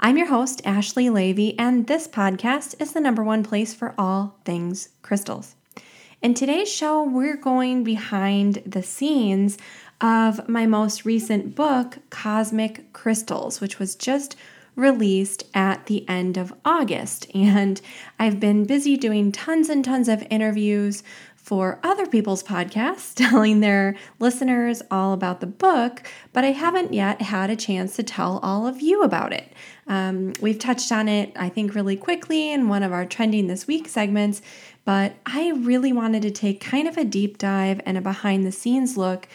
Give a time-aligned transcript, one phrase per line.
[0.00, 4.36] I'm your host, Ashley Levy, and this podcast is the number one place for all
[4.44, 5.56] things crystals.
[6.22, 9.58] In today's show, we're going behind the scenes
[10.00, 14.36] of my most recent book, Cosmic Crystals, which was just
[14.76, 17.26] released at the end of August.
[17.34, 17.80] And
[18.20, 21.02] I've been busy doing tons and tons of interviews
[21.48, 26.02] for other people's podcasts, telling their listeners all about the book,
[26.34, 29.50] but I haven't yet had a chance to tell all of you about it.
[29.86, 33.66] Um, we've touched on it, I think, really quickly in one of our Trending This
[33.66, 34.42] Week segments,
[34.84, 38.52] but I really wanted to take kind of a deep dive and a behind the
[38.52, 39.26] scenes look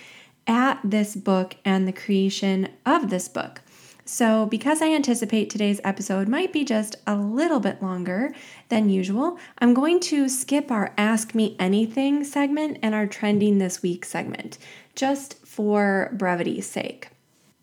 [0.45, 3.62] at this book and the creation of this book.
[4.05, 8.33] So, because I anticipate today's episode might be just a little bit longer
[8.67, 13.81] than usual, I'm going to skip our Ask Me Anything segment and our Trending This
[13.81, 14.57] Week segment,
[14.93, 17.09] just for brevity's sake.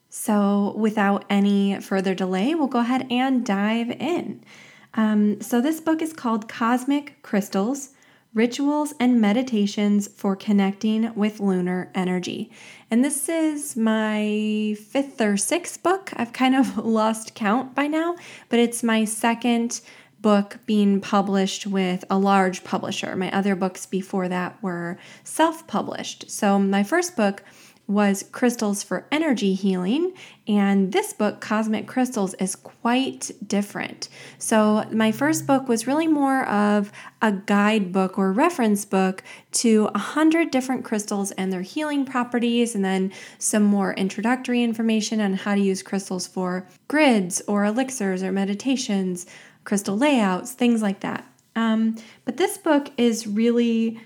[0.08, 4.42] So, without any further delay, we'll go ahead and dive in.
[4.94, 7.90] Um, so, this book is called Cosmic Crystals
[8.32, 12.48] Rituals and Meditations for Connecting with Lunar Energy.
[12.90, 16.12] And this is my fifth or sixth book.
[16.16, 18.16] I've kind of lost count by now,
[18.48, 19.80] but it's my second
[20.20, 23.14] book being published with a large publisher.
[23.14, 26.30] My other books before that were self published.
[26.30, 27.44] So, my first book
[27.90, 30.14] was Crystals for Energy Healing,
[30.46, 34.08] and this book, Cosmic Crystals, is quite different.
[34.38, 39.98] So, my first book was really more of a guidebook or reference book to a
[39.98, 45.56] hundred different crystals and their healing properties, and then some more introductory information on how
[45.56, 49.26] to use crystals for grids or elixirs or meditations,
[49.64, 51.26] crystal layouts, things like that.
[51.56, 54.00] Um, but this book is really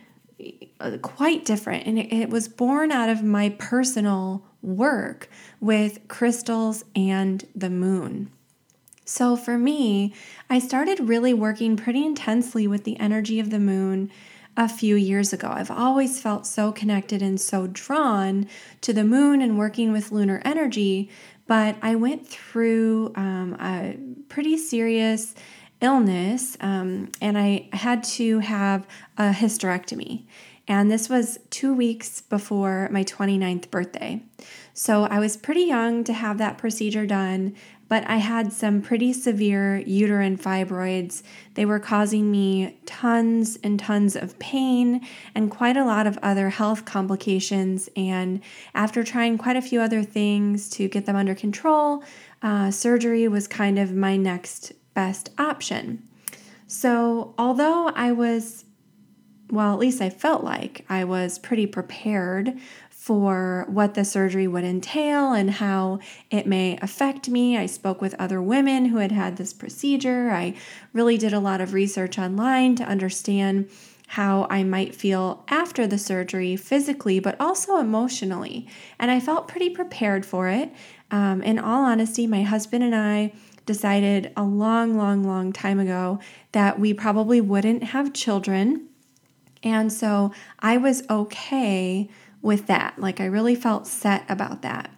[1.02, 1.86] quite different.
[1.86, 5.28] And it, it was born out of my personal work
[5.60, 8.30] with crystals and the moon.
[9.04, 10.14] So for me,
[10.48, 14.10] I started really working pretty intensely with the energy of the moon
[14.56, 15.48] a few years ago.
[15.48, 18.46] I've always felt so connected and so drawn
[18.82, 21.10] to the moon and working with lunar energy,
[21.46, 25.34] but I went through um, a pretty serious
[25.80, 28.86] illness um, and I had to have
[29.18, 30.24] a hysterectomy.
[30.66, 34.22] And this was two weeks before my 29th birthday.
[34.72, 37.54] So I was pretty young to have that procedure done,
[37.86, 41.22] but I had some pretty severe uterine fibroids.
[41.52, 46.48] They were causing me tons and tons of pain and quite a lot of other
[46.48, 47.90] health complications.
[47.94, 48.40] And
[48.74, 52.02] after trying quite a few other things to get them under control,
[52.42, 56.02] uh, surgery was kind of my next best option.
[56.66, 58.64] So, although I was
[59.50, 62.58] well, at least I felt like I was pretty prepared
[62.90, 65.98] for what the surgery would entail and how
[66.30, 67.56] it may affect me.
[67.56, 70.30] I spoke with other women who had had this procedure.
[70.30, 70.54] I
[70.94, 73.68] really did a lot of research online to understand
[74.06, 78.66] how I might feel after the surgery physically, but also emotionally.
[78.98, 80.72] And I felt pretty prepared for it.
[81.10, 83.32] Um, in all honesty, my husband and I
[83.66, 86.18] decided a long, long, long time ago
[86.52, 88.88] that we probably wouldn't have children
[89.64, 92.08] and so I was okay
[92.42, 92.98] with that.
[92.98, 94.90] Like I really felt set about that.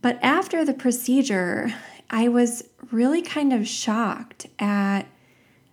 [0.00, 1.74] But after the procedure,
[2.08, 5.02] I was really kind of shocked at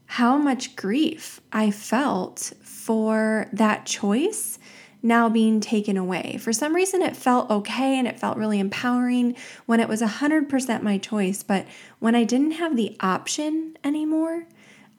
[0.07, 4.59] how much grief I felt for that choice
[5.05, 6.37] now being taken away.
[6.41, 9.35] For some reason, it felt okay and it felt really empowering
[9.65, 11.43] when it was 100% my choice.
[11.43, 11.65] But
[11.99, 14.47] when I didn't have the option anymore,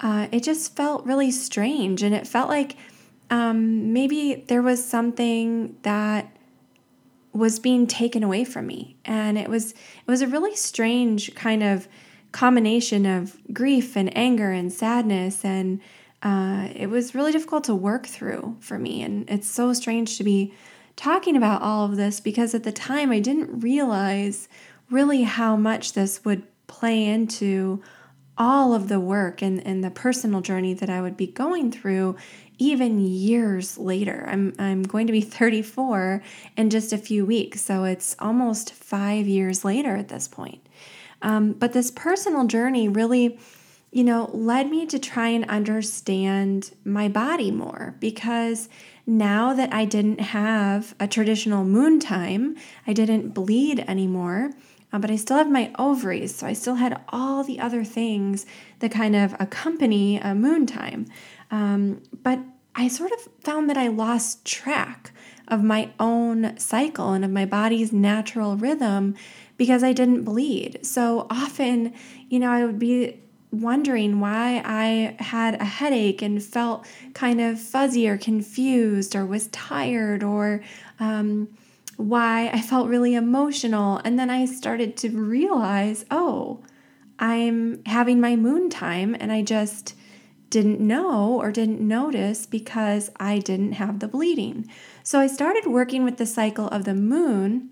[0.01, 2.03] uh, it just felt really strange.
[2.03, 2.77] And it felt like
[3.31, 6.37] um, maybe there was something that
[7.33, 8.97] was being taken away from me.
[9.05, 11.89] And it was it was a really strange kind of
[12.33, 15.81] combination of grief and anger and sadness and
[16.23, 20.25] uh, it was really difficult to work through for me and it's so strange to
[20.25, 20.53] be
[20.97, 24.49] talking about all of this because at the time I didn't realize
[24.91, 27.83] really how much this would play into
[28.39, 32.17] all of the work and, and the personal journey that I would be going through
[32.59, 34.25] even years later.
[34.29, 36.23] I'm, I'm going to be 34
[36.57, 40.67] in just a few weeks, so it's almost five years later at this point.
[41.23, 43.39] Um, but this personal journey really,
[43.97, 48.69] you know, led me to try and understand my body more because
[49.07, 54.51] now that I didn't have a traditional moon time, I didn't bleed anymore,
[54.93, 56.35] uh, but I still have my ovaries.
[56.35, 58.45] So I still had all the other things
[58.81, 61.07] that kind of accompany a moon time.
[61.51, 62.41] Um, but
[62.75, 65.13] I sort of found that I lost track
[65.49, 69.15] of my own cycle and of my body's natural rhythm
[69.57, 70.81] because I didn't bleed.
[70.85, 71.95] So often,
[72.29, 73.23] you know, I would be
[73.61, 79.49] wondering why I had a headache and felt kind of fuzzy or confused or was
[79.49, 80.63] tired or
[81.01, 81.49] um,
[81.97, 84.01] why I felt really emotional.
[84.05, 86.63] And then I started to realize, oh,
[87.19, 89.95] I'm having my moon time and I just
[90.51, 94.71] didn't know or didn't notice because I didn't have the bleeding.
[95.03, 97.71] So I started working with the cycle of the moon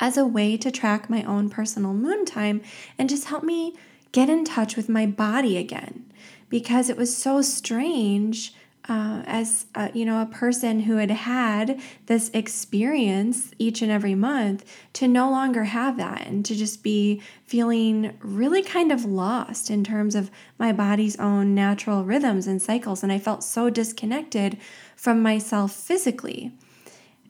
[0.00, 2.60] as a way to track my own personal moon time
[2.98, 3.76] and just help me
[4.12, 6.04] get in touch with my body again
[6.48, 8.54] because it was so strange
[8.88, 14.14] uh, as uh, you know a person who had had this experience each and every
[14.14, 19.70] month to no longer have that and to just be feeling really kind of lost
[19.70, 23.02] in terms of my body's own natural rhythms and cycles.
[23.02, 24.58] And i felt so disconnected
[24.96, 26.52] from myself physically.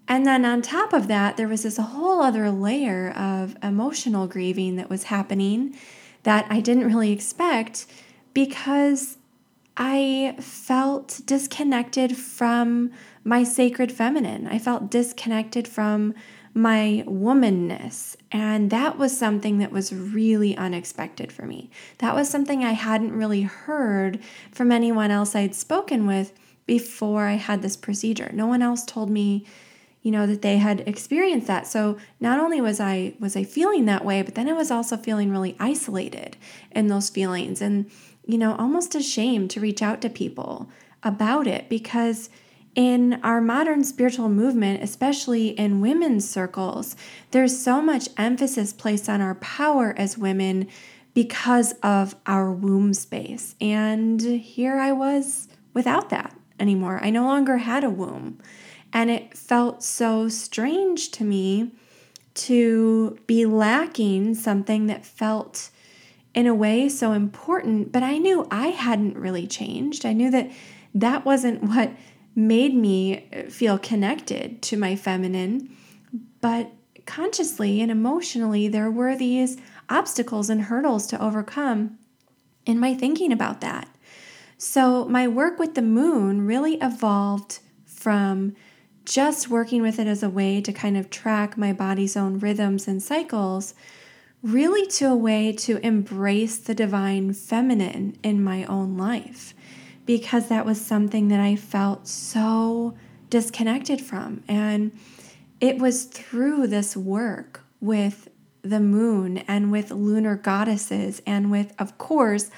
[0.09, 4.77] And then on top of that there was this whole other layer of emotional grieving
[4.77, 5.77] that was happening
[6.23, 7.87] that i didn't really expect
[8.35, 9.19] because
[9.77, 12.91] I felt disconnected from
[13.25, 14.47] my sacred feminine.
[14.47, 16.15] I felt disconnected from
[16.55, 18.17] my womanness.
[18.31, 21.71] And that was something that was really unexpected for me.
[21.99, 24.21] That was something I hadn't really heard
[24.51, 26.33] from anyone else I'd spoken with
[26.67, 28.31] before I had this procedure.
[28.35, 29.47] No one else told me,
[30.03, 31.67] you know, that they had experienced that.
[31.67, 34.97] So not only was I was I feeling that way, but then I was also
[34.97, 36.37] feeling really isolated
[36.73, 37.63] in those feelings.
[37.63, 37.91] And
[38.25, 40.71] you know, almost ashamed to reach out to people
[41.03, 42.31] about it because
[42.75, 46.97] in our modern spiritual movement, especially in women's circles,
[47.31, 50.69] there's so much emphasis placed on our power as women
[51.15, 53.55] because of our womb space.
[53.61, 56.99] And here I was without that anymore.
[57.03, 58.39] I no longer had a womb.
[58.93, 61.73] And it felt so strange to me
[62.35, 65.71] to be lacking something that felt
[66.35, 70.07] in a way so important, but I knew I hadn't really changed.
[70.07, 70.51] I knew that
[70.95, 71.93] that wasn't what
[72.35, 75.77] made me feel connected to my feminine,
[76.41, 76.71] but
[77.05, 79.59] consciously and emotionally, there were these
[79.89, 81.99] obstacles and hurdles to overcome
[82.65, 83.89] in my thinking about that.
[84.57, 88.55] So, my work with the moon really evolved from
[89.05, 92.87] just working with it as a way to kind of track my body's own rhythms
[92.87, 93.75] and cycles
[94.43, 99.55] really to a way to embrace the divine feminine in my own life
[100.05, 102.95] because that was something that I felt so
[103.31, 104.43] disconnected from.
[104.49, 104.93] And
[105.61, 108.29] it was through this work with
[108.63, 112.51] the moon and with lunar goddesses and with, of course,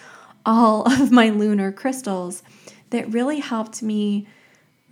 [0.46, 2.42] all of my lunar crystals
[2.90, 4.26] that really helped me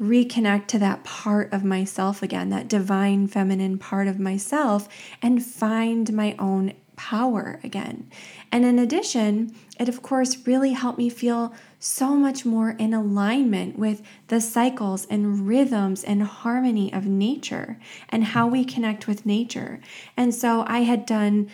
[0.02, 4.88] reconnect to that part of myself again, that divine feminine part of myself,
[5.22, 8.10] and find my own power again.
[8.50, 13.78] And in addition, it of course really helped me feel so much more in alignment
[13.78, 17.78] with the cycles and rhythms and harmony of nature
[18.08, 19.80] and how we connect with nature.
[20.16, 21.48] And so I had done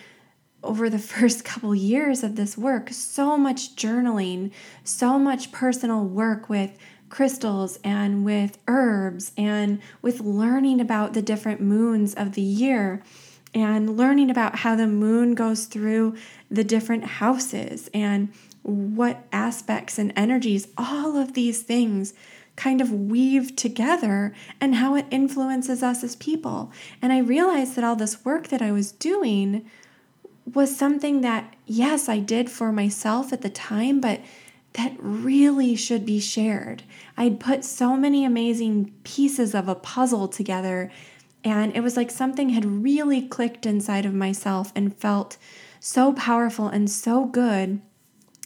[0.62, 4.50] over the first couple years of this work so much journaling,
[4.84, 6.76] so much personal work with
[7.08, 13.02] crystals and with herbs and with learning about the different moons of the year
[13.54, 16.14] and learning about how the moon goes through
[16.50, 22.12] the different houses and what aspects and energies, all of these things
[22.56, 26.72] kind of weave together and how it influences us as people.
[27.00, 29.64] And I realized that all this work that I was doing
[30.52, 34.20] was something that, yes, I did for myself at the time, but
[34.74, 36.82] that really should be shared.
[37.16, 40.90] I'd put so many amazing pieces of a puzzle together
[41.44, 45.36] and it was like something had really clicked inside of myself and felt
[45.80, 47.80] so powerful and so good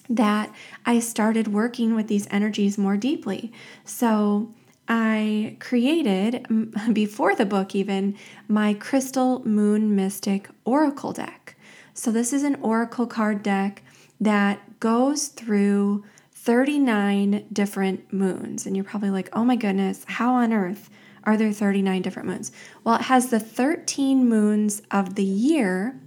[0.09, 3.53] that I started working with these energies more deeply.
[3.85, 4.53] So
[4.89, 6.47] I created,
[6.93, 11.57] before the book even, my Crystal Moon Mystic Oracle deck.
[11.95, 13.83] So this is an oracle card deck
[14.21, 16.05] that goes through
[16.43, 18.67] 39 different moons.
[18.67, 20.91] And you're probably like, oh my goodness, how on earth
[21.23, 22.51] are there 39 different moons?
[22.83, 26.01] Well, it has the 13 moons of the year,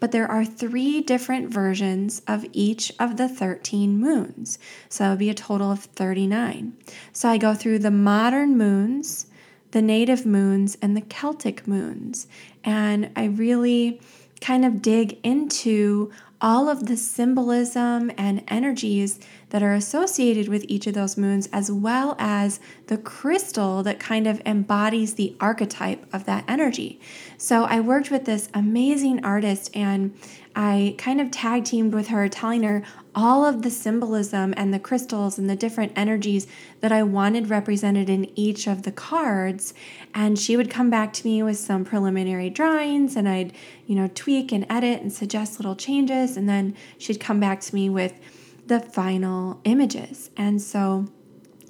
[0.00, 4.58] but there are three different versions of each of the 13 moons.
[4.88, 6.72] So it would be a total of 39.
[7.12, 9.26] So I go through the modern moons,
[9.72, 12.28] the native moons, and the Celtic moons.
[12.64, 14.00] And I really
[14.40, 16.10] kind of dig into
[16.42, 19.20] all of the symbolism and energies
[19.52, 24.26] that are associated with each of those moons, as well as the crystal that kind
[24.26, 26.98] of embodies the archetype of that energy.
[27.36, 30.16] So I worked with this amazing artist and
[30.56, 32.82] I kind of tag teamed with her, telling her
[33.14, 36.46] all of the symbolism and the crystals and the different energies
[36.80, 39.74] that I wanted represented in each of the cards.
[40.14, 43.52] And she would come back to me with some preliminary drawings, and I'd,
[43.86, 46.38] you know, tweak and edit and suggest little changes.
[46.38, 48.18] And then she'd come back to me with
[48.66, 50.30] the final images.
[50.36, 51.06] And so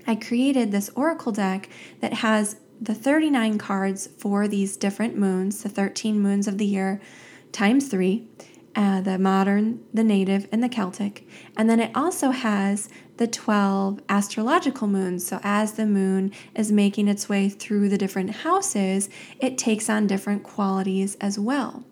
[0.07, 1.69] I created this oracle deck
[2.01, 7.01] that has the 39 cards for these different moons, the 13 moons of the year,
[7.53, 8.27] times three
[8.75, 11.27] uh, the modern, the native, and the Celtic.
[11.57, 15.27] And then it also has the 12 astrological moons.
[15.27, 20.07] So as the moon is making its way through the different houses, it takes on
[20.07, 21.85] different qualities as well.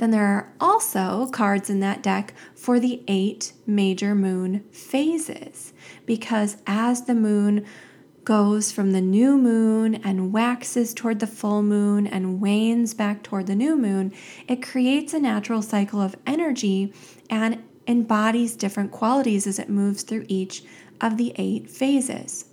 [0.00, 5.74] Then there are also cards in that deck for the eight major moon phases,
[6.06, 7.66] because as the moon
[8.24, 13.46] goes from the new moon and waxes toward the full moon and wanes back toward
[13.46, 14.14] the new moon,
[14.48, 16.94] it creates a natural cycle of energy
[17.28, 20.64] and embodies different qualities as it moves through each
[21.02, 22.46] of the eight phases.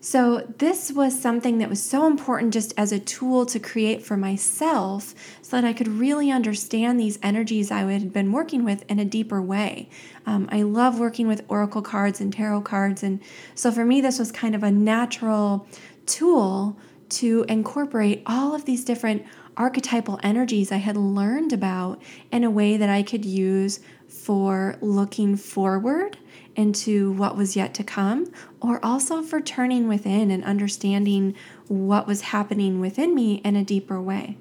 [0.00, 4.16] So, this was something that was so important just as a tool to create for
[4.16, 8.98] myself so that I could really understand these energies I had been working with in
[8.98, 9.88] a deeper way.
[10.26, 13.02] Um, I love working with oracle cards and tarot cards.
[13.02, 13.20] And
[13.54, 15.66] so, for me, this was kind of a natural
[16.04, 16.76] tool
[17.08, 19.24] to incorporate all of these different
[19.56, 25.36] archetypal energies I had learned about in a way that I could use for looking
[25.36, 26.18] forward
[26.56, 31.34] into what was yet to come, or also for turning within and understanding
[31.68, 34.38] what was happening within me in a deeper way.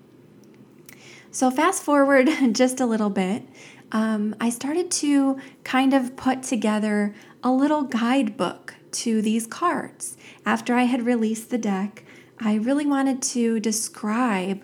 [1.30, 3.44] So, fast forward just a little bit,
[3.92, 10.18] um, I started to kind of put together a little guidebook to these cards.
[10.46, 12.04] After I had released the deck,
[12.40, 14.64] I really wanted to describe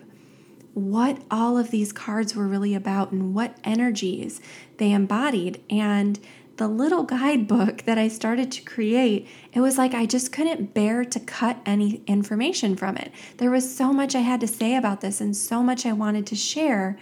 [0.74, 4.40] what all of these cards were really about and what energies
[4.78, 5.62] they embodied.
[5.68, 6.18] And
[6.56, 11.04] the little guidebook that I started to create, it was like I just couldn't bear
[11.04, 13.12] to cut any information from it.
[13.38, 16.26] There was so much I had to say about this and so much I wanted
[16.28, 16.98] to share.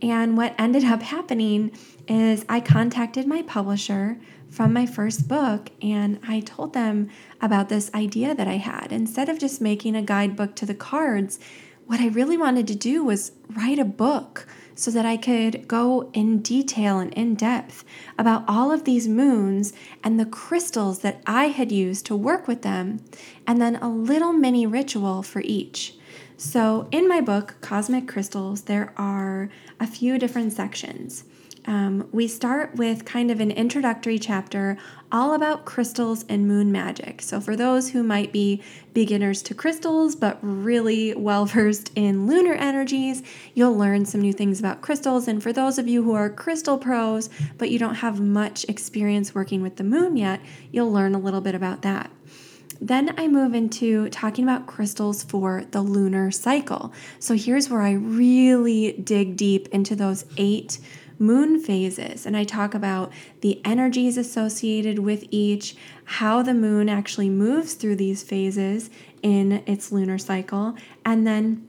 [0.00, 1.72] And what ended up happening
[2.06, 7.92] is I contacted my publisher from my first book and I told them about this
[7.94, 8.92] idea that I had.
[8.92, 11.38] Instead of just making a guidebook to the cards,
[11.88, 16.10] what I really wanted to do was write a book so that I could go
[16.12, 17.82] in detail and in depth
[18.18, 19.72] about all of these moons
[20.04, 23.00] and the crystals that I had used to work with them,
[23.46, 25.94] and then a little mini ritual for each.
[26.36, 29.48] So, in my book, Cosmic Crystals, there are
[29.80, 31.24] a few different sections.
[31.68, 34.78] Um, we start with kind of an introductory chapter
[35.12, 37.20] all about crystals and moon magic.
[37.20, 38.62] So, for those who might be
[38.94, 43.22] beginners to crystals but really well versed in lunar energies,
[43.52, 45.28] you'll learn some new things about crystals.
[45.28, 49.34] And for those of you who are crystal pros but you don't have much experience
[49.34, 50.40] working with the moon yet,
[50.72, 52.10] you'll learn a little bit about that.
[52.80, 56.94] Then I move into talking about crystals for the lunar cycle.
[57.18, 60.78] So here's where I really dig deep into those eight
[61.18, 62.26] moon phases.
[62.26, 67.96] And I talk about the energies associated with each, how the moon actually moves through
[67.96, 68.90] these phases
[69.22, 71.68] in its lunar cycle, and then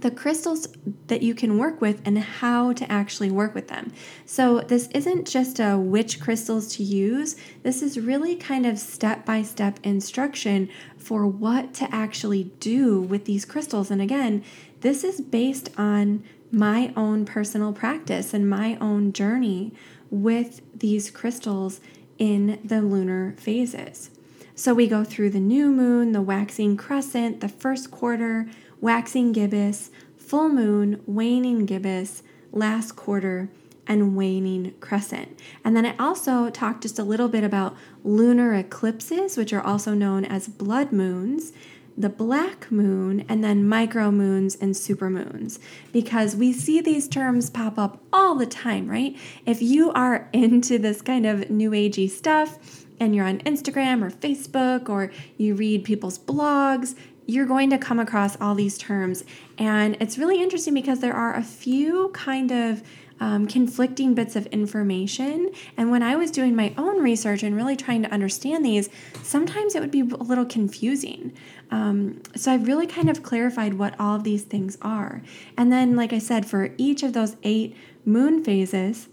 [0.00, 0.68] the crystals
[1.06, 3.92] that you can work with and how to actually work with them.
[4.24, 9.24] So, this isn't just a which crystals to use, this is really kind of step
[9.24, 13.90] by step instruction for what to actually do with these crystals.
[13.90, 14.44] And again,
[14.80, 19.72] this is based on my own personal practice and my own journey
[20.10, 21.80] with these crystals
[22.18, 24.10] in the lunar phases.
[24.54, 28.48] So we go through the new moon, the waxing crescent, the first quarter,
[28.80, 32.22] waxing gibbous, full moon, waning gibbous,
[32.52, 33.50] last quarter,
[33.86, 35.38] and waning crescent.
[35.64, 39.94] And then I also talked just a little bit about lunar eclipses, which are also
[39.94, 41.52] known as blood moons
[41.96, 45.58] the black moon and then micro moons and supermoons
[45.92, 49.16] because we see these terms pop up all the time, right?
[49.46, 54.10] If you are into this kind of new agey stuff and you're on Instagram or
[54.10, 56.94] Facebook or you read people's blogs,
[57.26, 59.24] you're going to come across all these terms.
[59.58, 62.82] And it's really interesting because there are a few kind of
[63.20, 65.50] um, conflicting bits of information.
[65.76, 68.88] And when I was doing my own research and really trying to understand these,
[69.22, 71.32] sometimes it would be a little confusing.
[71.70, 75.22] Um, so I've really kind of clarified what all of these things are.
[75.56, 79.08] And then, like I said, for each of those eight moon phases,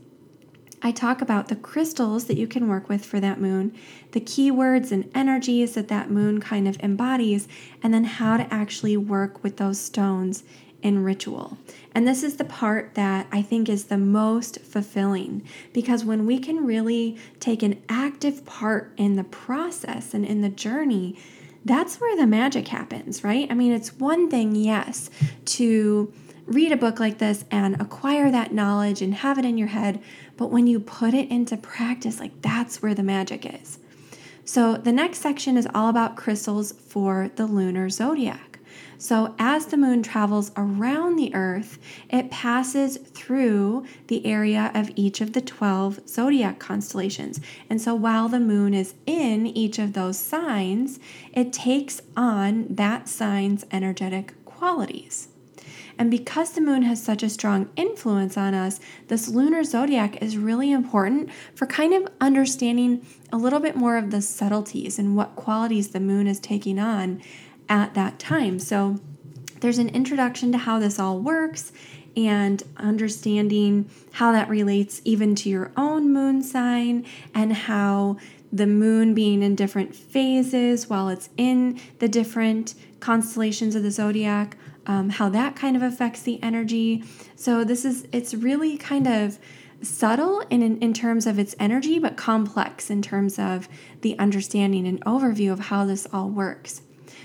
[0.85, 3.73] I talk about the crystals that you can work with for that moon,
[4.11, 7.47] the keywords and energies that that moon kind of embodies,
[7.81, 10.43] and then how to actually work with those stones
[10.83, 11.57] in ritual.
[11.95, 16.37] And this is the part that I think is the most fulfilling because when we
[16.37, 21.17] can really take an active part in the process and in the journey,
[21.65, 23.49] that's where the magic happens, right?
[23.49, 25.09] I mean, it's one thing, yes,
[25.45, 26.11] to
[26.45, 30.01] read a book like this and acquire that knowledge and have it in your head,
[30.35, 33.79] but when you put it into practice, like that's where the magic is.
[34.45, 38.52] So, the next section is all about crystals for the lunar zodiac.
[38.97, 41.77] So, as the moon travels around the earth,
[42.09, 47.41] it passes through the area of each of the 12 zodiac constellations.
[47.69, 50.99] And so, while the moon is in each of those signs,
[51.33, 55.27] it takes on that sign's energetic qualities.
[55.97, 60.37] And because the moon has such a strong influence on us, this lunar zodiac is
[60.37, 65.35] really important for kind of understanding a little bit more of the subtleties and what
[65.35, 67.21] qualities the moon is taking on
[67.73, 68.59] at that time.
[68.59, 68.99] So
[69.59, 71.71] there's an introduction to how this all works
[72.15, 77.03] and understanding how that relates even to your own moon sign
[77.33, 78.17] and how
[78.51, 84.55] the moon being in different phases while it's in the different constellations of the zodiac
[84.85, 87.03] um, how that kind of affects the energy
[87.35, 89.39] so this is it's really kind of
[89.81, 93.67] subtle in, in terms of its energy but complex in terms of
[94.01, 96.83] the understanding and overview of how this all works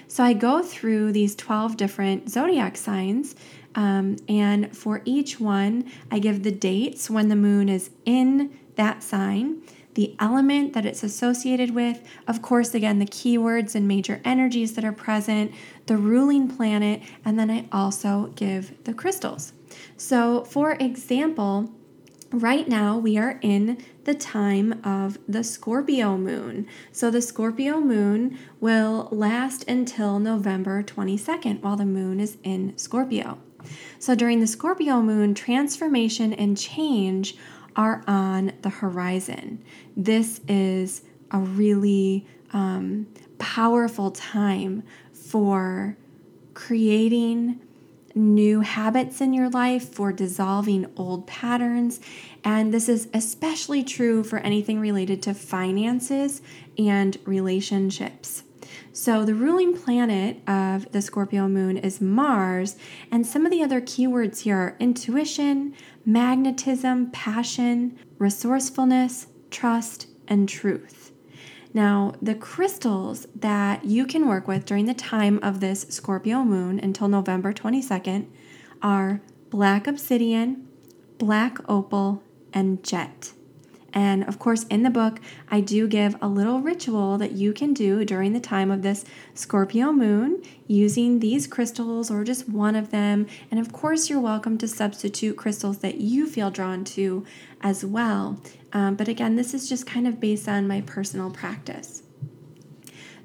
[0.09, 3.37] so I go through these 12 different zodiac signs,
[3.75, 9.03] um, and for each one, I give the dates when the moon is in that
[9.03, 9.62] sign,
[9.95, 14.85] the element that it's associated with, of course, again, the keywords and major energies that
[14.85, 15.53] are present,
[15.87, 19.53] the ruling planet, and then I also give the crystals.
[19.97, 21.73] So, for example,
[22.31, 26.67] right now we are in the time of the Scorpio moon.
[26.93, 33.38] So the Scorpio moon will last until November 22nd while the moon is in Scorpio.
[33.99, 37.37] So during the Scorpio moon, transformation and change
[37.77, 39.62] are on the horizon.
[39.97, 43.07] This is a really um,
[43.38, 45.97] powerful time for
[46.55, 47.61] creating
[48.14, 52.01] new habits in your life, for dissolving old patterns.
[52.44, 56.42] And this is especially true for anything related to finances
[56.77, 58.44] and relationships.
[58.92, 62.77] So, the ruling planet of the Scorpio moon is Mars,
[63.12, 71.12] and some of the other keywords here are intuition, magnetism, passion, resourcefulness, trust, and truth.
[71.79, 76.81] Now, the crystals that you can work with during the time of this Scorpio moon
[76.81, 78.27] until November 22nd
[78.83, 80.67] are black obsidian,
[81.19, 82.21] black opal,
[82.53, 83.33] and jet.
[83.95, 85.21] And of course, in the book,
[85.53, 89.05] I do give a little ritual that you can do during the time of this
[89.35, 93.29] Scorpio moon using these crystals or just one of them.
[93.53, 97.25] And of course, you're welcome to substitute crystals that you feel drawn to
[97.61, 98.41] as well.
[98.72, 102.02] Um, but again, this is just kind of based on my personal practice.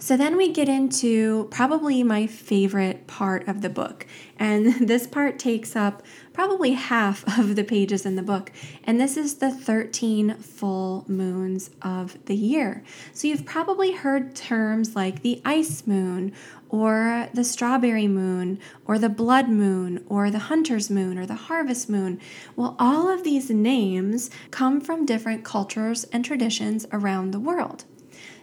[0.04, 4.06] So then we get into probably my favorite part of the book.
[4.38, 6.04] And this part takes up
[6.34, 8.52] probably half of the pages in the book.
[8.84, 12.84] And this is the 13 full moons of the year.
[13.14, 16.34] So you've probably heard terms like the ice moon
[16.70, 21.88] or the strawberry moon or the blood moon or the hunter's moon or the harvest
[21.88, 22.20] moon.
[22.56, 27.86] Well, all of these names come from different cultures and traditions around the world.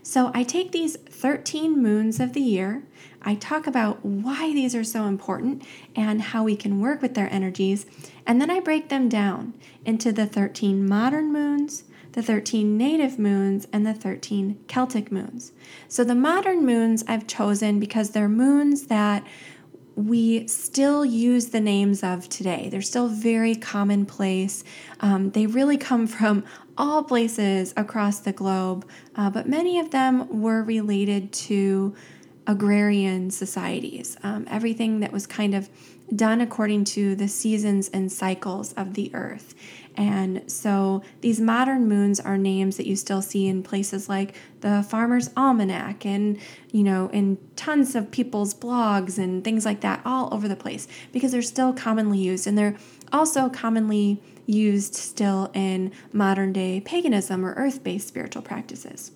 [0.03, 2.85] So I take these 13 moons of the year,
[3.23, 5.63] I talk about why these are so important
[5.95, 7.85] and how we can work with their energies,
[8.27, 13.67] and then I break them down into the 13 modern moons, the 13 native moons,
[13.73, 15.53] and the 13 Celtic moons.
[15.87, 19.25] So the modern moons I've chosen because they're moons that
[19.97, 22.69] we still use the names of today.
[22.71, 24.65] They're still very commonplace.
[25.01, 26.45] Um, they really come from
[26.77, 31.95] all places across the globe, uh, but many of them were related to
[32.47, 34.17] agrarian societies.
[34.23, 35.69] Um, everything that was kind of
[36.15, 39.55] done according to the seasons and cycles of the earth.
[39.97, 44.85] And so these modern moons are names that you still see in places like the
[44.89, 46.39] Farmer's Almanac and,
[46.71, 50.89] you know, in tons of people's blogs and things like that all over the place
[51.13, 52.77] because they're still commonly used and they're
[53.13, 59.13] also commonly used still in modern day paganism or earth based spiritual practices.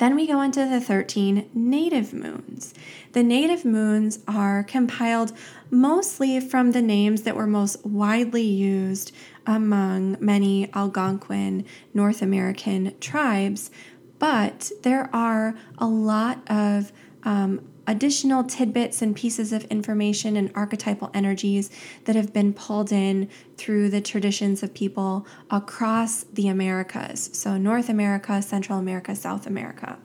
[0.00, 2.72] Then we go into the 13 native moons.
[3.12, 5.34] The native moons are compiled
[5.70, 9.12] mostly from the names that were most widely used
[9.46, 13.70] among many Algonquin North American tribes,
[14.18, 16.92] but there are a lot of
[17.24, 21.70] um, additional tidbits and pieces of information and archetypal energies
[22.04, 27.30] that have been pulled in through the traditions of people across the Americas.
[27.32, 29.98] So, North America, Central America, South America.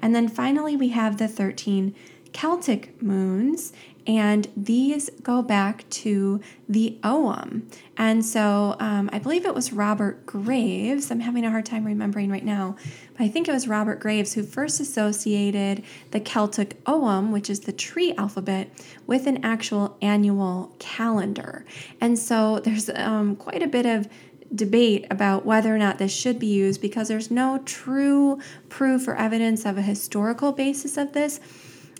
[0.00, 1.94] And then finally, we have the 13
[2.32, 3.72] Celtic moons,
[4.06, 7.68] and these go back to the Ogham.
[7.96, 11.10] And so um, I believe it was Robert Graves.
[11.10, 12.76] I'm having a hard time remembering right now,
[13.12, 17.60] but I think it was Robert Graves who first associated the Celtic Ogham, which is
[17.60, 18.70] the tree alphabet,
[19.06, 21.64] with an actual annual calendar.
[22.00, 24.08] And so there's um, quite a bit of
[24.54, 28.38] debate about whether or not this should be used because there's no true
[28.68, 31.40] proof or evidence of a historical basis of this.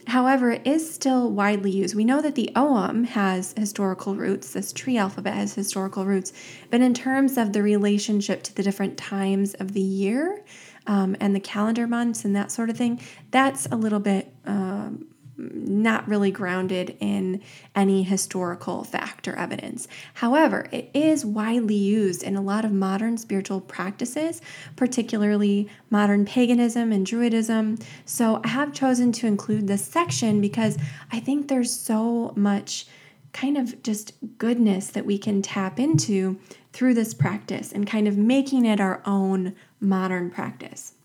[0.07, 1.97] However, it is still widely used.
[1.97, 6.33] We know that the Ogham has historical roots, this tree alphabet has historical roots,
[6.71, 10.45] but in terms of the relationship to the different times of the year
[10.87, 13.01] um, and the calendar months and that sort of thing,
[13.33, 15.07] that's a little bit um,
[15.38, 17.42] not really grounded in
[17.75, 19.87] any historical fact or evidence.
[20.14, 24.40] However, it is widely used in a lot of modern spiritual practices,
[24.77, 27.83] particularly modern paganism and Druidism.
[28.05, 30.79] So I have chosen to include this section because
[31.12, 32.87] I think there's so much
[33.33, 36.38] kind of just goodness that we can tap into
[36.72, 40.96] through this practice and kind of making it our own modern practice.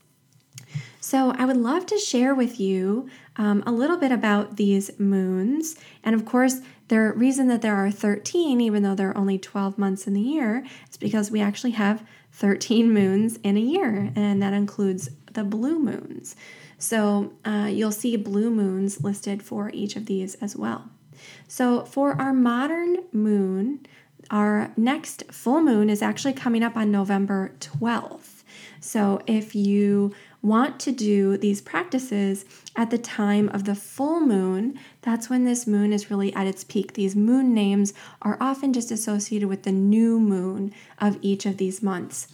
[1.04, 5.74] So, I would love to share with you um, a little bit about these moons.
[6.04, 9.78] And of course, the reason that there are 13, even though there are only 12
[9.78, 14.40] months in the year, is because we actually have 13 moons in a year, and
[14.40, 16.36] that includes the blue moons.
[16.78, 20.88] So, uh, you'll see blue moons listed for each of these as well.
[21.48, 23.86] So, for our modern moon,
[24.30, 28.44] our next full moon is actually coming up on November 12th.
[28.80, 30.12] So, if you
[30.42, 35.66] want to do these practices at the time of the full moon, that's when this
[35.66, 36.94] moon is really at its peak.
[36.94, 41.82] These moon names are often just associated with the new moon of each of these
[41.82, 42.28] months.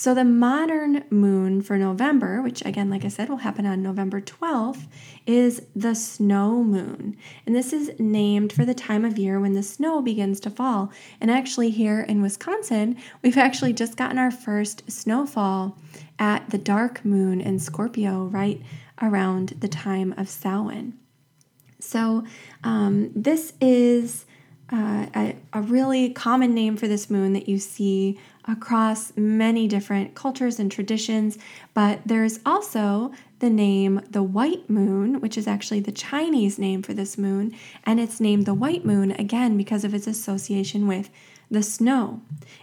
[0.00, 4.22] So, the modern moon for November, which again, like I said, will happen on November
[4.22, 4.86] 12th,
[5.26, 7.18] is the snow moon.
[7.44, 10.90] And this is named for the time of year when the snow begins to fall.
[11.20, 15.76] And actually, here in Wisconsin, we've actually just gotten our first snowfall
[16.20, 18.62] at the dark moon in Scorpio right
[19.02, 20.92] around the time of Samhain.
[21.80, 22.24] So,
[22.62, 24.26] um, this is
[24.70, 30.14] uh, a, a really common name for this moon that you see across many different
[30.14, 31.38] cultures and traditions,
[31.74, 36.94] but there's also the name the white moon, which is actually the Chinese name for
[36.94, 37.54] this moon,
[37.84, 41.10] and it's named the white moon again because of its association with
[41.50, 42.20] the snow.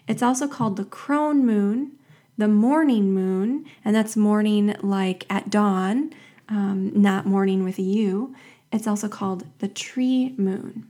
[0.07, 1.96] It's also called the crone moon,
[2.37, 6.13] the morning moon, and that's morning like at dawn,
[6.49, 8.35] um, not morning with a U.
[8.71, 10.87] It's also called the tree moon.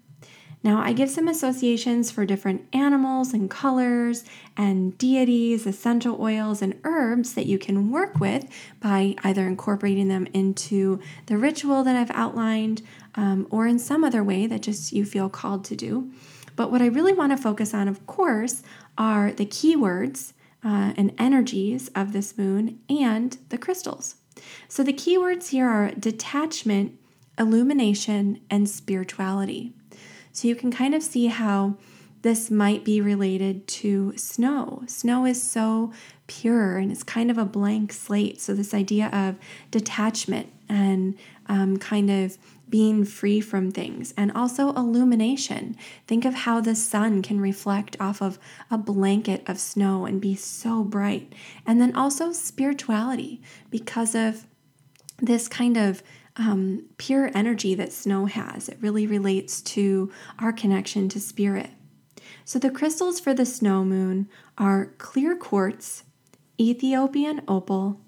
[0.64, 4.26] Now, I give some associations for different animals and colors
[4.58, 8.50] and deities, essential oils, and herbs that you can work with
[8.82, 12.82] by either incorporating them into the ritual that I've outlined
[13.16, 16.12] um, or in some other way that just you feel called to do.
[16.56, 18.64] But what I really want to focus on, of course,
[18.98, 20.34] are the keywords
[20.68, 24.16] uh, and energies of this moon and the crystals.
[24.68, 27.00] So the keywords here are detachment,
[27.40, 29.74] illumination, and spirituality.
[30.34, 31.78] So you can kind of see how
[32.22, 34.84] this might be related to snow.
[34.88, 35.94] Snow is so
[36.28, 38.42] pure and it's kind of a blank slate.
[38.42, 39.38] So, this idea of
[39.72, 42.38] detachment and um, kind of
[42.70, 45.76] being free from things, and also illumination.
[46.06, 48.38] Think of how the sun can reflect off of
[48.70, 51.34] a blanket of snow and be so bright.
[51.66, 54.46] And then also spirituality because of
[55.20, 56.04] this kind of
[56.36, 58.70] um, pure energy that snow has.
[58.70, 61.72] It really relates to our connection to spirit.
[62.46, 66.04] So, the crystals for the snow moon are clear quartz,
[66.60, 68.02] Ethiopian opal,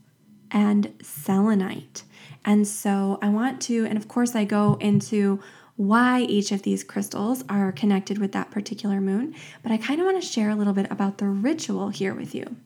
[0.51, 2.03] and selenite.
[2.45, 5.41] And so, I want to, and of course, I go into
[5.75, 10.05] why each of these crystals are connected with that particular moon, but I kind of
[10.05, 12.57] want to share a little bit about the ritual here with you.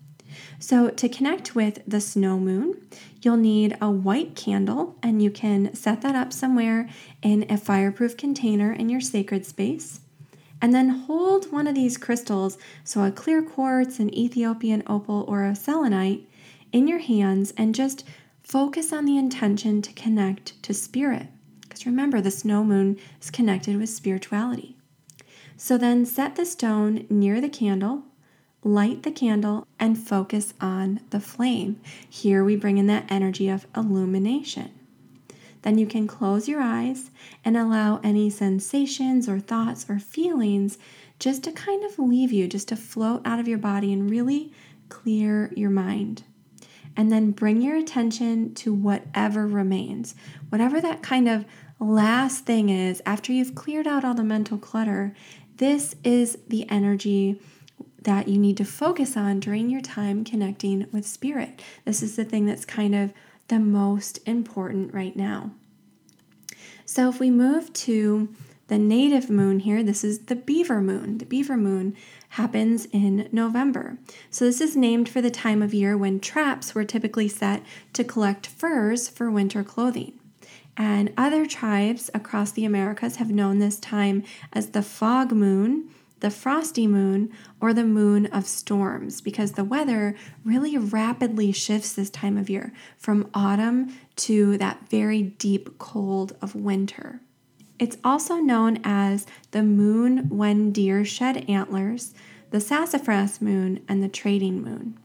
[0.59, 2.87] So, to connect with the snow moon,
[3.21, 6.89] you'll need a white candle, and you can set that up somewhere
[7.21, 9.99] in a fireproof container in your sacred space.
[10.61, 15.43] And then hold one of these crystals, so a clear quartz, an Ethiopian opal, or
[15.43, 16.27] a selenite,
[16.71, 18.03] in your hands and just
[18.53, 21.25] focus on the intention to connect to spirit.
[21.61, 24.77] Because remember, the snow moon is connected with spirituality.
[25.57, 28.03] So then set the stone near the candle
[28.63, 31.81] light the candle and focus on the flame.
[32.07, 34.71] Here we bring in that energy of illumination.
[35.63, 37.09] Then you can close your eyes
[37.43, 40.77] and allow any sensations or thoughts or feelings
[41.17, 44.53] just to kind of leave you, just to float out of your body and really
[44.89, 46.23] clear your mind.
[46.95, 50.15] And then bring your attention to whatever remains,
[50.49, 51.45] whatever that kind of
[51.79, 55.15] last thing is after you've cleared out all the mental clutter.
[55.57, 57.39] This is the energy
[58.03, 61.61] that you need to focus on during your time connecting with spirit.
[61.85, 63.13] This is the thing that's kind of
[63.47, 65.51] the most important right now.
[66.85, 68.29] So, if we move to
[68.67, 71.17] the native moon here, this is the beaver moon.
[71.17, 71.95] The beaver moon
[72.33, 73.97] happens in November.
[74.29, 78.03] So, this is named for the time of year when traps were typically set to
[78.03, 80.13] collect furs for winter clothing.
[80.75, 85.89] And other tribes across the Americas have known this time as the fog moon
[86.23, 90.15] the frosty moon, or the moon of storms, because the weather
[90.45, 96.55] really rapidly shifts this time of year from autumn to that very deep cold of
[96.55, 97.19] winter.
[97.79, 102.13] It's also known as the moon when deer shed antlers,
[102.51, 104.97] the sassafras moon, and the trading moon.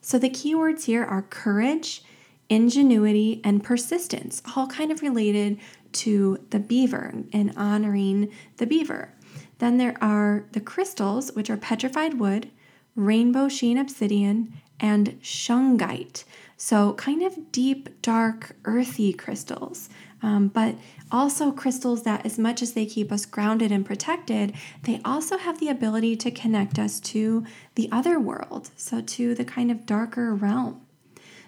[0.00, 2.02] So the keywords here are courage,
[2.48, 5.58] ingenuity, and persistence, all kind of related
[5.92, 9.14] to the beaver and honoring the beaver.
[9.58, 12.50] Then there are the crystals, which are petrified wood,
[12.96, 16.24] rainbow sheen obsidian, and shungite.
[16.56, 19.88] So, kind of deep, dark, earthy crystals,
[20.22, 20.76] um, but
[21.10, 25.60] also crystals that, as much as they keep us grounded and protected, they also have
[25.60, 30.34] the ability to connect us to the other world, so to the kind of darker
[30.34, 30.80] realm.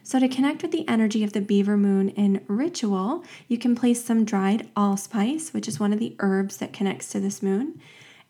[0.05, 4.05] So, to connect with the energy of the beaver moon in ritual, you can place
[4.05, 7.81] some dried allspice, which is one of the herbs that connects to this moon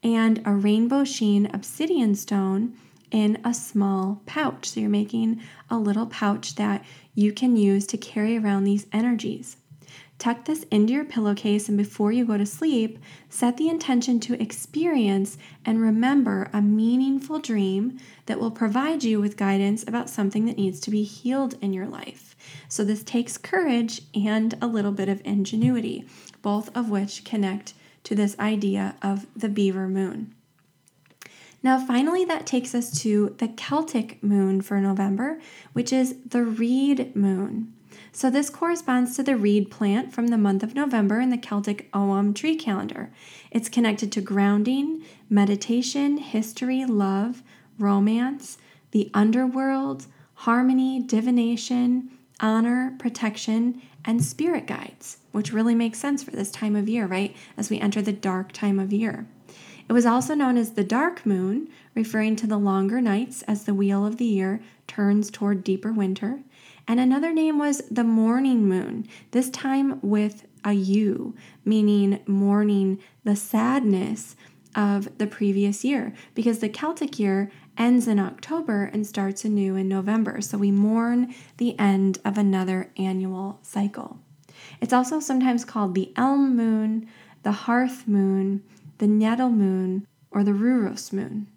[0.02, 2.74] and a rainbow sheen obsidian stone
[3.10, 4.70] in a small pouch.
[4.70, 9.56] So you're making a little pouch that you can use to carry around these energies.
[10.22, 14.40] Tuck this into your pillowcase, and before you go to sleep, set the intention to
[14.40, 20.56] experience and remember a meaningful dream that will provide you with guidance about something that
[20.56, 22.36] needs to be healed in your life.
[22.68, 26.04] So, this takes courage and a little bit of ingenuity,
[26.40, 30.36] both of which connect to this idea of the beaver moon.
[31.64, 35.40] Now, finally, that takes us to the Celtic moon for November,
[35.72, 37.72] which is the reed moon.
[38.14, 41.88] So, this corresponds to the reed plant from the month of November in the Celtic
[41.94, 43.10] Ogham tree calendar.
[43.50, 47.42] It's connected to grounding, meditation, history, love,
[47.78, 48.58] romance,
[48.90, 56.50] the underworld, harmony, divination, honor, protection, and spirit guides, which really makes sense for this
[56.50, 57.34] time of year, right?
[57.56, 59.26] As we enter the dark time of year.
[59.88, 63.74] It was also known as the dark moon, referring to the longer nights as the
[63.74, 66.40] wheel of the year turns toward deeper winter.
[66.88, 73.36] And another name was the morning moon, this time with a U, meaning mourning the
[73.36, 74.36] sadness
[74.74, 79.88] of the previous year, because the Celtic year ends in October and starts anew in
[79.88, 80.40] November.
[80.40, 84.18] So we mourn the end of another annual cycle.
[84.80, 87.08] It's also sometimes called the elm moon,
[87.42, 88.62] the hearth moon,
[88.98, 91.48] the nettle moon, or the Rurus moon.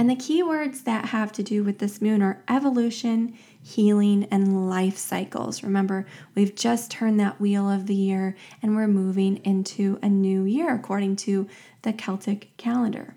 [0.00, 4.70] And the key words that have to do with this moon are evolution, healing, and
[4.70, 5.62] life cycles.
[5.62, 10.44] Remember, we've just turned that wheel of the year and we're moving into a new
[10.44, 11.46] year according to
[11.82, 13.14] the Celtic calendar.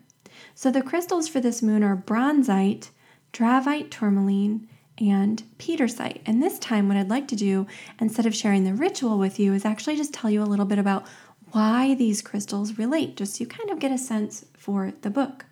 [0.56, 2.90] So the crystals for this moon are bronzite,
[3.32, 4.68] dravite tourmaline,
[4.98, 6.20] and pietersite.
[6.26, 7.66] And this time, what I'd like to do,
[8.02, 10.80] instead of sharing the ritual with you, is actually just tell you a little bit
[10.80, 11.06] about
[11.54, 15.46] why these crystals relate, just so you kind of get a sense for the book.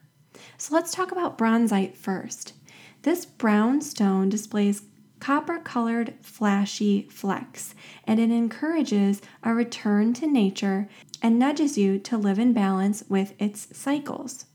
[0.58, 2.54] So let's talk about bronzite first.
[3.04, 4.84] This brown stone displays
[5.20, 7.76] copper colored, flashy flecks,
[8.06, 10.90] and it encourages a return to nature
[11.22, 14.46] and nudges you to live in balance with its cycles.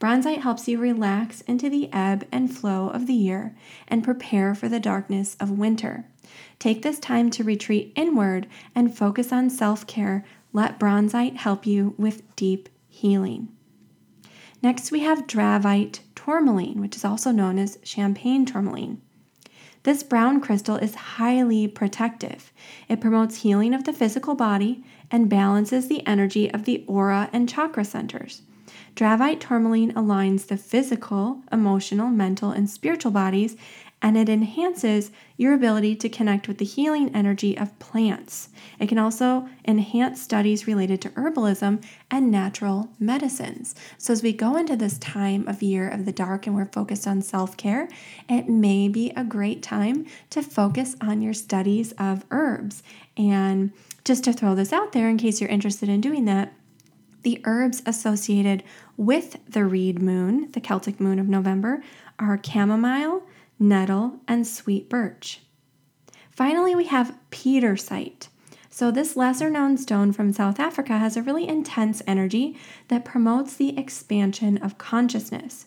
[0.00, 3.54] Bronzite helps you relax into the ebb and flow of the year
[3.86, 6.06] and prepare for the darkness of winter.
[6.58, 11.94] Take this time to retreat inward and focus on self care, let bronzite help you
[11.98, 13.48] with deep healing.
[14.62, 19.00] Next, we have dravite tourmaline, which is also known as champagne tourmaline.
[19.82, 22.52] This brown crystal is highly protective.
[22.88, 27.48] It promotes healing of the physical body and balances the energy of the aura and
[27.48, 28.42] chakra centers.
[28.94, 33.56] Dravite tourmaline aligns the physical, emotional, mental, and spiritual bodies
[34.02, 38.48] and it enhances your ability to connect with the healing energy of plants.
[38.78, 43.74] It can also enhance studies related to herbalism and natural medicines.
[43.98, 47.06] So, as we go into this time of year of the dark and we're focused
[47.06, 47.88] on self care,
[48.28, 52.82] it may be a great time to focus on your studies of herbs.
[53.16, 53.72] And
[54.04, 56.54] just to throw this out there in case you're interested in doing that,
[57.22, 58.62] the herbs associated
[58.96, 61.82] with the reed moon, the Celtic moon of November,
[62.18, 63.22] are chamomile
[63.60, 65.42] nettle, and sweet birch.
[66.30, 68.28] Finally, we have pietersite.
[68.70, 72.56] So, this lesser known stone from South Africa has a really intense energy
[72.88, 75.66] that promotes the expansion of consciousness.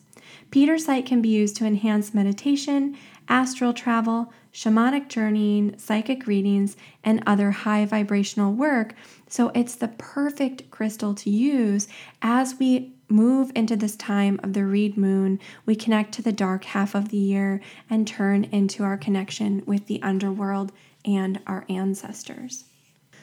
[0.50, 2.96] Pietersite can be used to enhance meditation,
[3.28, 8.94] astral travel, shamanic journeying, psychic readings, and other high vibrational work.
[9.28, 11.86] So, it's the perfect crystal to use
[12.22, 16.64] as we move into this time of the reed moon, we connect to the dark
[16.64, 20.72] half of the year and turn into our connection with the underworld
[21.04, 22.64] and our ancestors.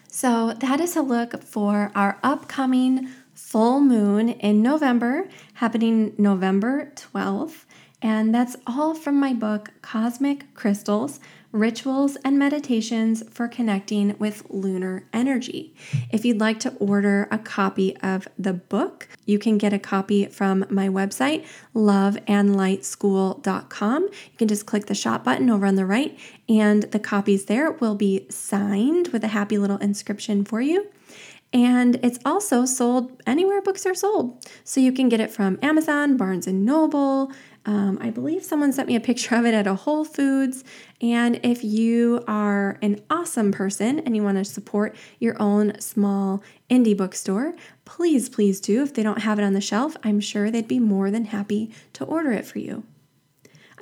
[0.07, 7.65] So, that is a look for our upcoming full moon in November, happening November 12th.
[8.01, 11.19] And that's all from my book, Cosmic Crystals
[11.51, 15.73] rituals, and meditations for connecting with lunar energy.
[16.11, 20.27] If you'd like to order a copy of the book, you can get a copy
[20.27, 24.03] from my website, loveandlightschool.com.
[24.03, 27.71] You can just click the shop button over on the right, and the copies there
[27.71, 30.87] will be signed with a happy little inscription for you.
[31.53, 34.47] And it's also sold anywhere books are sold.
[34.63, 37.33] So you can get it from Amazon, Barnes and Noble,
[37.65, 40.63] um, I believe someone sent me a picture of it at a Whole Foods.
[40.99, 46.41] And if you are an awesome person and you want to support your own small
[46.69, 47.53] indie bookstore,
[47.85, 48.81] please, please do.
[48.81, 51.71] If they don't have it on the shelf, I'm sure they'd be more than happy
[51.93, 52.83] to order it for you.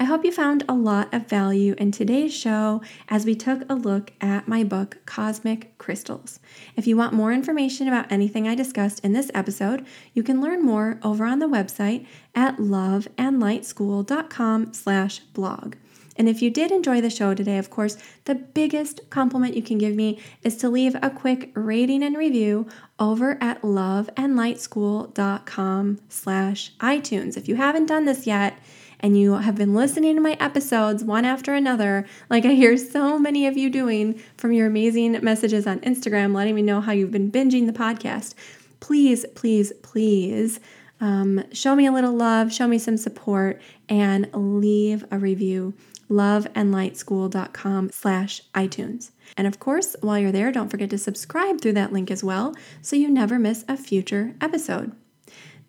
[0.01, 3.75] I hope you found a lot of value in today's show as we took a
[3.75, 6.39] look at my book, Cosmic Crystals.
[6.77, 10.63] If you want more information about anything I discussed in this episode, you can learn
[10.63, 15.75] more over on the website at loveandlightschool.com slash blog.
[16.15, 19.77] And if you did enjoy the show today, of course, the biggest compliment you can
[19.77, 22.67] give me is to leave a quick rating and review
[22.99, 27.35] over at loveandlightschool.com slash iTunes.
[27.35, 28.57] If you haven't done this yet,
[28.99, 33.17] and you have been listening to my episodes one after another, like I hear so
[33.17, 37.11] many of you doing from your amazing messages on Instagram, letting me know how you've
[37.11, 38.33] been binging the podcast,
[38.79, 40.59] please, please, please
[41.01, 45.73] um, show me a little love, show me some support, and leave a review
[46.09, 49.11] loveandlightschool.com slash iTunes.
[49.37, 52.55] And of course, while you're there, don't forget to subscribe through that link as well
[52.81, 54.91] so you never miss a future episode.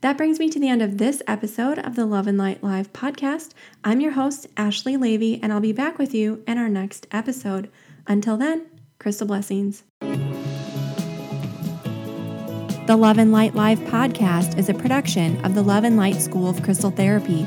[0.02, 2.90] That brings me to the end of this episode of the Love and Light Live
[2.94, 3.50] podcast.
[3.84, 7.68] I'm your host, Ashley Leavy, and I'll be back with you in our next episode.
[8.06, 8.64] Until then,
[8.98, 9.82] crystal blessings.
[12.86, 16.48] The Love and Light Live podcast is a production of the Love and Light School
[16.48, 17.46] of Crystal Therapy